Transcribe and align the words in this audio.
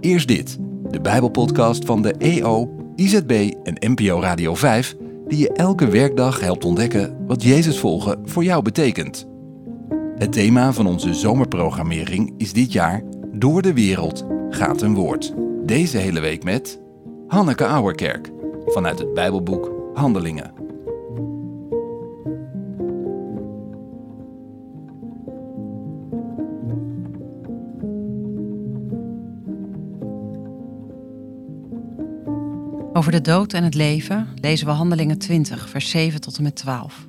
Eerst 0.00 0.28
dit, 0.28 0.58
de 0.90 1.00
Bijbelpodcast 1.00 1.84
van 1.84 2.02
de 2.02 2.14
EO, 2.18 2.74
IZB 2.96 3.52
en 3.62 3.92
NPO 3.92 4.20
Radio 4.20 4.54
5, 4.54 4.96
die 5.28 5.38
je 5.38 5.52
elke 5.52 5.88
werkdag 5.88 6.40
helpt 6.40 6.64
ontdekken 6.64 7.26
wat 7.26 7.42
Jezus 7.42 7.78
volgen 7.78 8.18
voor 8.24 8.44
jou 8.44 8.62
betekent. 8.62 9.26
Het 10.16 10.32
thema 10.32 10.72
van 10.72 10.86
onze 10.86 11.14
zomerprogrammering 11.14 12.34
is 12.36 12.52
dit 12.52 12.72
jaar 12.72 13.02
Door 13.32 13.62
de 13.62 13.72
wereld 13.72 14.26
gaat 14.50 14.82
een 14.82 14.94
woord. 14.94 15.34
Deze 15.64 15.98
hele 15.98 16.20
week 16.20 16.44
met 16.44 16.80
Hanneke 17.26 17.64
Auerkerk 17.64 18.30
vanuit 18.66 18.98
het 18.98 19.14
Bijbelboek 19.14 19.72
Handelingen. 19.94 20.65
Over 32.96 33.12
de 33.12 33.20
dood 33.20 33.52
en 33.52 33.64
het 33.64 33.74
leven 33.74 34.28
lezen 34.34 34.66
we 34.66 34.72
Handelingen 34.72 35.18
20, 35.18 35.68
vers 35.68 35.90
7 35.90 36.20
tot 36.20 36.36
en 36.36 36.42
met 36.42 36.56
12. 36.56 37.06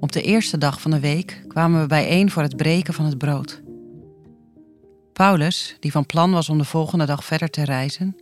Op 0.00 0.12
de 0.12 0.22
eerste 0.22 0.58
dag 0.58 0.80
van 0.80 0.90
de 0.90 1.00
week 1.00 1.44
kwamen 1.48 1.80
we 1.80 1.86
bijeen 1.86 2.30
voor 2.30 2.42
het 2.42 2.56
breken 2.56 2.94
van 2.94 3.04
het 3.04 3.18
brood. 3.18 3.62
Paulus, 5.12 5.76
die 5.80 5.90
van 5.90 6.06
plan 6.06 6.32
was 6.32 6.48
om 6.48 6.58
de 6.58 6.64
volgende 6.64 7.06
dag 7.06 7.24
verder 7.24 7.50
te 7.50 7.64
reizen, 7.64 8.16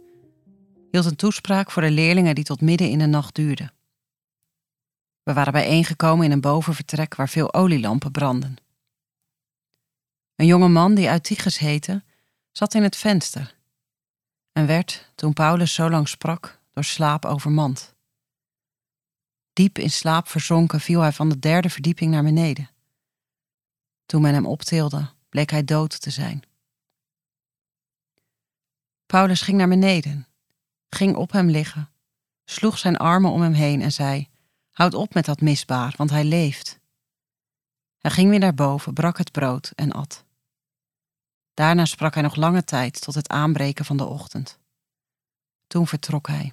hield 0.90 1.04
een 1.04 1.16
toespraak 1.16 1.70
voor 1.70 1.82
de 1.82 1.90
leerlingen 1.90 2.34
die 2.34 2.44
tot 2.44 2.60
midden 2.60 2.90
in 2.90 2.98
de 2.98 3.06
nacht 3.06 3.34
duurde. 3.34 3.70
We 5.22 5.32
waren 5.32 5.52
bijeengekomen 5.52 6.24
in 6.24 6.32
een 6.32 6.40
bovenvertrek 6.40 7.14
waar 7.14 7.28
veel 7.28 7.54
olielampen 7.54 8.10
brandden. 8.10 8.56
Een 10.36 10.46
jonge 10.46 10.68
man 10.68 10.94
die 10.94 11.08
Eutychus 11.08 11.58
heette, 11.58 12.02
zat 12.52 12.74
in 12.74 12.82
het 12.82 12.96
venster 12.96 13.54
en 14.54 14.66
werd, 14.66 15.10
toen 15.14 15.32
Paulus 15.32 15.74
zo 15.74 15.90
lang 15.90 16.08
sprak, 16.08 16.60
door 16.72 16.84
slaap 16.84 17.24
overmand. 17.24 17.94
Diep 19.52 19.78
in 19.78 19.90
slaap 19.90 20.28
verzonken 20.28 20.80
viel 20.80 21.00
hij 21.00 21.12
van 21.12 21.28
de 21.28 21.38
derde 21.38 21.70
verdieping 21.70 22.10
naar 22.10 22.22
beneden. 22.22 22.70
Toen 24.06 24.22
men 24.22 24.34
hem 24.34 24.46
optilde, 24.46 25.10
bleek 25.28 25.50
hij 25.50 25.64
dood 25.64 26.00
te 26.00 26.10
zijn. 26.10 26.42
Paulus 29.06 29.40
ging 29.40 29.58
naar 29.58 29.68
beneden, 29.68 30.26
ging 30.88 31.16
op 31.16 31.32
hem 31.32 31.50
liggen, 31.50 31.90
sloeg 32.44 32.78
zijn 32.78 32.96
armen 32.96 33.30
om 33.30 33.40
hem 33.40 33.52
heen 33.52 33.82
en 33.82 33.92
zei: 33.92 34.28
Houd 34.70 34.94
op 34.94 35.14
met 35.14 35.24
dat 35.24 35.40
misbaar, 35.40 35.94
want 35.96 36.10
hij 36.10 36.24
leeft. 36.24 36.78
Hij 37.98 38.10
ging 38.10 38.30
weer 38.30 38.38
naar 38.38 38.54
boven, 38.54 38.92
brak 38.92 39.18
het 39.18 39.32
brood 39.32 39.72
en 39.74 39.92
at. 39.92 40.24
Daarna 41.54 41.84
sprak 41.84 42.14
hij 42.14 42.22
nog 42.22 42.36
lange 42.36 42.64
tijd 42.64 43.00
tot 43.00 43.14
het 43.14 43.28
aanbreken 43.28 43.84
van 43.84 43.96
de 43.96 44.04
ochtend. 44.04 44.58
Toen 45.66 45.86
vertrok 45.86 46.26
hij. 46.26 46.52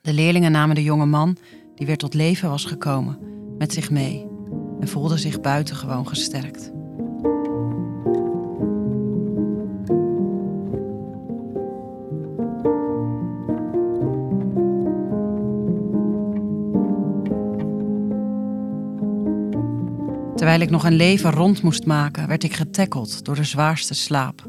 De 0.00 0.12
leerlingen 0.12 0.52
namen 0.52 0.74
de 0.74 0.82
jonge 0.82 1.06
man, 1.06 1.36
die 1.74 1.86
weer 1.86 1.96
tot 1.96 2.14
leven 2.14 2.48
was 2.48 2.64
gekomen, 2.64 3.18
met 3.58 3.72
zich 3.72 3.90
mee 3.90 4.26
en 4.80 4.88
voelden 4.88 5.18
zich 5.18 5.40
buitengewoon 5.40 6.08
gesterkt. 6.08 6.81
Terwijl 20.42 20.62
ik 20.62 20.70
nog 20.70 20.84
een 20.84 20.96
leven 20.96 21.30
rond 21.30 21.62
moest 21.62 21.86
maken, 21.86 22.28
werd 22.28 22.44
ik 22.44 22.52
getackeld 22.52 23.24
door 23.24 23.34
de 23.34 23.44
zwaarste 23.44 23.94
slaap. 23.94 24.42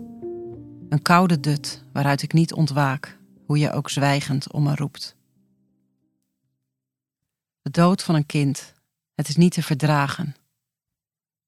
Een 0.90 1.02
koude 1.02 1.40
dut 1.40 1.84
waaruit 1.92 2.22
ik 2.22 2.34
niet 2.34 2.54
ontwaak, 2.54 3.18
hoe 3.46 3.58
je 3.58 3.72
ook 3.72 3.90
zwijgend 3.90 4.52
om 4.52 4.64
me 4.64 4.76
roept. 4.76 5.16
De 7.62 7.70
dood 7.70 8.04
van 8.04 8.16
een 8.16 8.26
kind, 8.26 8.74
het 9.16 9.28
is 9.28 9.36
niet 9.36 9.54
te 9.54 9.64
verdragen. 9.64 10.36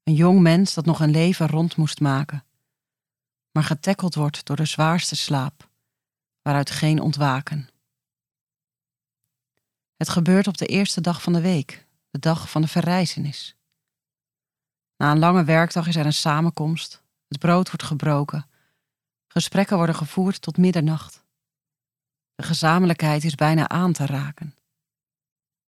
Een 0.03 0.13
jong 0.13 0.39
mens 0.39 0.73
dat 0.73 0.85
nog 0.85 0.99
een 0.99 1.11
leven 1.11 1.47
rond 1.47 1.75
moest 1.75 1.99
maken, 1.99 2.43
maar 3.51 3.63
getackeld 3.63 4.15
wordt 4.15 4.45
door 4.45 4.55
de 4.55 4.65
zwaarste 4.65 5.15
slaap, 5.15 5.69
waaruit 6.41 6.69
geen 6.69 6.99
ontwaken. 6.99 7.69
Het 9.97 10.09
gebeurt 10.09 10.47
op 10.47 10.57
de 10.57 10.65
eerste 10.65 11.01
dag 11.01 11.21
van 11.21 11.33
de 11.33 11.41
week, 11.41 11.87
de 12.09 12.19
dag 12.19 12.49
van 12.49 12.61
de 12.61 12.67
verrijzenis. 12.67 13.55
Na 14.97 15.11
een 15.11 15.19
lange 15.19 15.43
werkdag 15.43 15.87
is 15.87 15.95
er 15.95 16.05
een 16.05 16.13
samenkomst, 16.13 17.03
het 17.27 17.39
brood 17.39 17.67
wordt 17.67 17.83
gebroken, 17.83 18.49
gesprekken 19.27 19.77
worden 19.77 19.95
gevoerd 19.95 20.41
tot 20.41 20.57
middernacht. 20.57 21.23
De 22.35 22.43
gezamenlijkheid 22.43 23.23
is 23.23 23.35
bijna 23.35 23.67
aan 23.67 23.93
te 23.93 24.05
raken. 24.05 24.55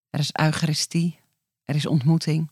Er 0.09 0.19
is 0.19 0.33
eucharistie, 0.33 1.19
er 1.63 1.75
is 1.75 1.85
ontmoeting. 1.85 2.51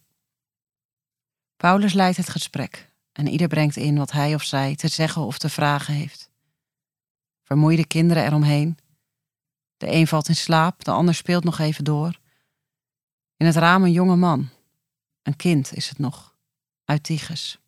Paulus 1.57 1.93
leidt 1.93 2.17
het 2.17 2.29
gesprek 2.29 2.91
en 3.11 3.27
ieder 3.27 3.47
brengt 3.47 3.75
in 3.75 3.97
wat 3.97 4.11
hij 4.11 4.33
of 4.33 4.43
zij 4.43 4.75
te 4.75 4.87
zeggen 4.87 5.21
of 5.21 5.37
te 5.37 5.49
vragen 5.49 5.93
heeft. 5.93 6.29
Vermoeide 7.43 7.87
kinderen 7.87 8.25
eromheen. 8.25 8.77
De 9.77 9.91
een 9.91 10.07
valt 10.07 10.27
in 10.27 10.35
slaap, 10.35 10.83
de 10.83 10.91
ander 10.91 11.15
speelt 11.15 11.43
nog 11.43 11.59
even 11.59 11.83
door. 11.83 12.19
In 13.37 13.45
het 13.45 13.55
raam 13.55 13.83
een 13.83 13.91
jonge 13.91 14.15
man. 14.15 14.49
Een 15.21 15.35
kind 15.35 15.73
is 15.73 15.89
het 15.89 15.97
nog 15.97 16.34
uit 16.85 17.03
Tigges. 17.03 17.59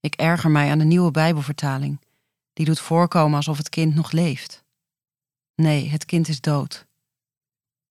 Ik 0.00 0.14
erger 0.14 0.50
mij 0.50 0.70
aan 0.70 0.78
de 0.78 0.84
nieuwe 0.84 1.10
Bijbelvertaling, 1.10 2.00
die 2.52 2.66
doet 2.66 2.80
voorkomen 2.80 3.36
alsof 3.36 3.56
het 3.56 3.68
kind 3.68 3.94
nog 3.94 4.12
leeft. 4.12 4.64
Nee, 5.54 5.88
het 5.88 6.04
kind 6.04 6.28
is 6.28 6.40
dood. 6.40 6.86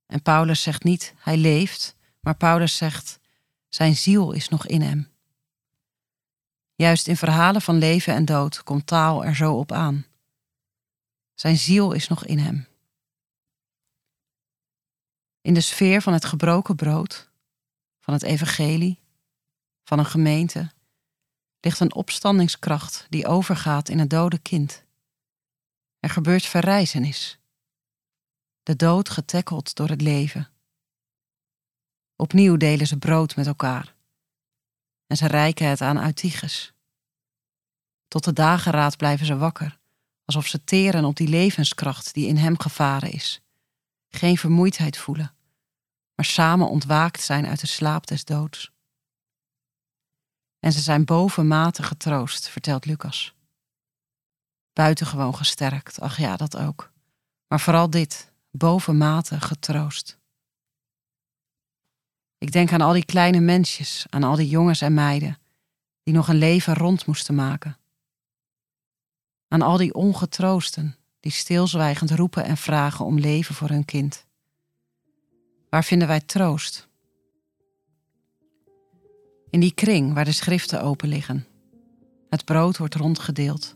En 0.06 0.22
Paulus 0.22 0.62
zegt 0.62 0.84
niet 0.84 1.14
hij 1.18 1.38
leeft, 1.38 1.96
maar 2.20 2.36
Paulus 2.36 2.78
zegt 2.78 3.20
zijn 3.68 3.96
ziel 3.96 4.32
is 4.32 4.50
nog 4.50 4.68
in 4.68 4.82
hem. 4.82 5.08
Juist 6.76 7.08
in 7.08 7.18
verhalen 7.18 7.62
van 7.62 7.78
leven 7.78 8.14
en 8.14 8.26
dood 8.26 8.64
komt 8.64 8.88
taal 8.88 9.26
er 9.26 9.36
zo 9.36 9.54
op 9.54 9.72
aan. 9.72 10.06
Zijn 11.34 11.58
ziel 11.58 11.92
is 11.92 12.08
nog 12.08 12.26
in 12.26 12.38
hem. 12.38 12.68
In 15.42 15.54
de 15.54 15.62
sfeer 15.62 16.02
van 16.02 16.14
het 16.14 16.26
gebroken 16.26 16.76
brood, 16.76 17.30
van 18.00 18.14
het 18.14 18.24
evangelie, 18.24 19.00
van 19.90 20.00
een 20.00 20.06
gemeente 20.06 20.72
ligt 21.60 21.80
een 21.80 21.94
opstandingskracht 21.94 23.06
die 23.10 23.28
overgaat 23.28 23.90
in 23.90 24.00
een 24.00 24.08
dode 24.08 24.38
kind. 24.38 24.84
Er 26.00 26.10
gebeurt 26.10 26.46
verrijzenis. 26.46 27.40
De 28.64 28.76
dood 28.76 29.10
getackeld 29.10 29.76
door 29.76 29.90
het 29.90 30.02
leven. 30.02 30.50
Opnieuw 32.16 32.58
delen 32.58 32.88
ze 32.88 32.98
brood 32.98 33.36
met 33.36 33.48
elkaar. 33.48 33.96
En 35.08 35.18
ze 35.18 35.28
reiken 35.28 35.68
het 35.68 35.82
aan 35.82 36.04
Eutyches. 36.04 36.74
Tot 38.08 38.24
de 38.24 38.34
dageraad 38.34 38.98
blijven 38.98 39.26
ze 39.26 39.38
wakker, 39.38 39.80
alsof 40.26 40.48
ze 40.48 40.64
teren 40.64 41.06
op 41.06 41.16
die 41.16 41.28
levenskracht 41.28 42.14
die 42.14 42.28
in 42.28 42.38
hem 42.38 42.60
gevaren 42.60 43.12
is. 43.12 43.42
Geen 44.10 44.38
vermoeidheid 44.38 44.98
voelen, 44.98 45.36
maar 46.16 46.26
samen 46.26 46.70
ontwaakt 46.70 47.22
zijn 47.22 47.48
uit 47.48 47.60
de 47.60 47.68
slaap 47.68 48.08
des 48.08 48.26
doods. 48.26 48.78
En 50.60 50.72
ze 50.72 50.80
zijn 50.80 51.06
bovenmate 51.06 51.84
getroost, 51.84 52.50
vertelt 52.50 52.86
Lucas. 52.86 53.34
Buitengewoon 54.74 55.36
gesterkt, 55.36 56.00
ach 56.00 56.18
ja, 56.18 56.36
dat 56.36 56.58
ook. 56.58 56.92
Maar 57.48 57.60
vooral 57.60 57.90
dit, 57.90 58.32
bovenmate 58.52 59.42
getroost. 59.42 60.18
Ik 62.38 62.52
denk 62.52 62.72
aan 62.72 62.82
al 62.82 62.94
die 62.94 63.06
kleine 63.06 63.40
mensjes, 63.40 64.06
aan 64.10 64.24
al 64.24 64.36
die 64.36 64.50
jongens 64.50 64.82
en 64.82 64.94
meiden, 64.94 65.38
die 66.04 66.14
nog 66.14 66.28
een 66.28 66.38
leven 66.38 66.74
rond 66.74 67.06
moesten 67.06 67.36
maken. 67.36 67.78
Aan 69.48 69.62
al 69.62 69.78
die 69.78 69.94
ongetroosten, 69.94 70.98
die 71.20 71.32
stilzwijgend 71.32 72.12
roepen 72.12 72.44
en 72.44 72.58
vragen 72.58 73.06
om 73.06 73.20
leven 73.20 73.56
voor 73.56 73.70
hun 73.70 73.86
kind. 73.86 74.26
Waar 75.70 75.84
vinden 75.84 76.08
wij 76.08 76.22
troost? 76.22 76.89
In 79.50 79.60
die 79.60 79.74
kring 79.74 80.14
waar 80.14 80.26
de 80.26 80.32
schriften 80.32 80.82
open 80.82 81.10
liggen. 81.10 81.46
Het 82.30 82.46
brood 82.46 82.78
wordt 82.78 82.96
rondgedeeld. 82.96 83.76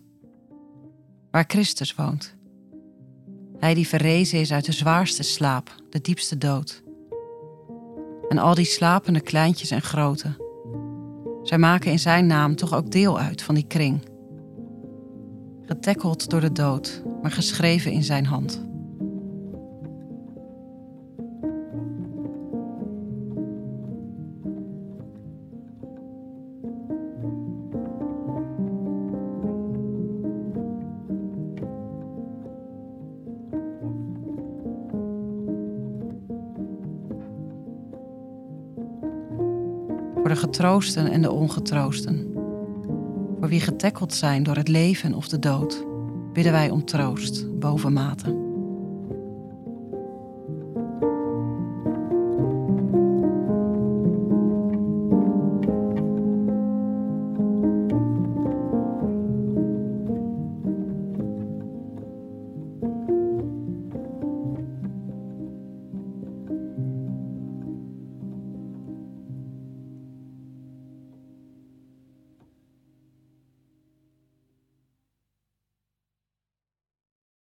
Waar 1.32 1.44
Christus 1.48 1.96
woont. 1.96 2.36
Hij 3.58 3.74
die 3.74 3.88
verrezen 3.88 4.40
is 4.40 4.52
uit 4.52 4.66
de 4.66 4.72
zwaarste 4.72 5.24
slaap, 5.24 5.76
de 5.90 6.02
diepste 6.02 6.38
dood. 6.38 6.84
En 8.30 8.38
al 8.38 8.56
die 8.56 8.66
slapende 8.66 9.22
kleintjes 9.22 9.72
en 9.72 9.82
grote. 9.82 10.42
Zij 11.44 11.58
maken 11.58 11.92
in 11.92 12.00
zijn 12.00 12.28
naam 12.28 12.56
toch 12.56 12.74
ook 12.74 12.92
deel 12.92 13.20
uit 13.20 13.42
van 13.42 13.56
die 13.56 13.68
kring. 13.68 14.02
Getekkeld 15.66 16.30
door 16.30 16.42
de 16.42 16.52
dood, 16.52 17.04
maar 17.22 17.32
geschreven 17.32 17.92
in 17.92 18.04
zijn 18.04 18.26
hand. 18.26 18.73
Voor 40.24 40.32
de 40.32 40.40
getroosten 40.40 41.12
en 41.12 41.22
de 41.22 41.32
ongetroosten. 41.32 42.32
Voor 43.40 43.48
wie 43.48 43.60
getackeld 43.60 44.14
zijn 44.14 44.44
door 44.44 44.56
het 44.56 44.68
leven 44.68 45.14
of 45.14 45.28
de 45.28 45.40
dood, 45.40 45.86
bidden 46.34 46.52
wij 46.52 46.70
om 46.70 46.86
troost 46.86 47.60
bovenmate. 47.60 48.43